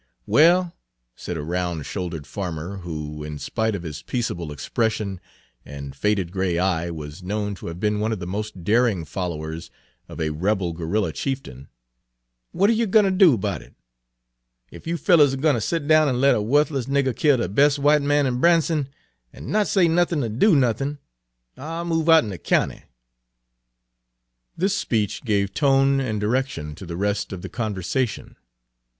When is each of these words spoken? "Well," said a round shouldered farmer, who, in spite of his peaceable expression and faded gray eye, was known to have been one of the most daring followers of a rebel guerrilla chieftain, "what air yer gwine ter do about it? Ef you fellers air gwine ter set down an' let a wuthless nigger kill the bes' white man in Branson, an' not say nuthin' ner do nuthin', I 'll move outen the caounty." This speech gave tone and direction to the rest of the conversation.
"Well," 0.25 0.73
said 1.15 1.37
a 1.37 1.43
round 1.43 1.85
shouldered 1.85 2.25
farmer, 2.25 2.77
who, 2.77 3.23
in 3.23 3.37
spite 3.37 3.75
of 3.75 3.83
his 3.83 4.01
peaceable 4.01 4.51
expression 4.51 5.21
and 5.63 5.95
faded 5.95 6.31
gray 6.31 6.57
eye, 6.57 6.89
was 6.89 7.21
known 7.21 7.53
to 7.53 7.67
have 7.67 7.79
been 7.79 7.99
one 7.99 8.11
of 8.11 8.17
the 8.17 8.25
most 8.25 8.63
daring 8.63 9.05
followers 9.05 9.69
of 10.09 10.19
a 10.19 10.31
rebel 10.31 10.73
guerrilla 10.73 11.13
chieftain, 11.13 11.67
"what 12.51 12.67
air 12.71 12.77
yer 12.77 12.87
gwine 12.87 13.03
ter 13.03 13.11
do 13.11 13.35
about 13.35 13.61
it? 13.61 13.75
Ef 14.71 14.87
you 14.87 14.97
fellers 14.97 15.35
air 15.35 15.39
gwine 15.39 15.53
ter 15.53 15.59
set 15.59 15.87
down 15.87 16.07
an' 16.09 16.19
let 16.19 16.33
a 16.33 16.41
wuthless 16.41 16.87
nigger 16.87 17.15
kill 17.15 17.37
the 17.37 17.47
bes' 17.47 17.77
white 17.77 18.01
man 18.01 18.25
in 18.25 18.39
Branson, 18.39 18.89
an' 19.31 19.51
not 19.51 19.67
say 19.67 19.87
nuthin' 19.87 20.21
ner 20.21 20.29
do 20.29 20.55
nuthin', 20.55 20.97
I 21.55 21.81
'll 21.81 21.85
move 21.85 22.09
outen 22.09 22.31
the 22.31 22.39
caounty." 22.39 22.85
This 24.57 24.75
speech 24.75 25.23
gave 25.23 25.53
tone 25.53 25.99
and 25.99 26.19
direction 26.19 26.73
to 26.73 26.87
the 26.87 26.97
rest 26.97 27.31
of 27.31 27.43
the 27.43 27.49
conversation. 27.49 28.35